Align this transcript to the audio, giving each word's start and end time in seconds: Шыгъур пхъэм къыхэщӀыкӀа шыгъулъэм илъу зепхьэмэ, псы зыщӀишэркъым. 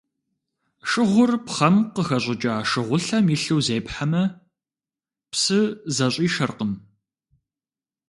Шыгъур 0.89 1.31
пхъэм 1.45 1.75
къыхэщӀыкӀа 1.93 2.55
шыгъулъэм 2.69 3.25
илъу 3.35 3.59
зепхьэмэ, 3.65 4.23
псы 5.31 5.59
зыщӀишэркъым. 5.95 6.73